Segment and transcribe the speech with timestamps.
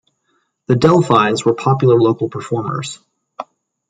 [0.65, 2.97] The Del-Phis were popular local performers.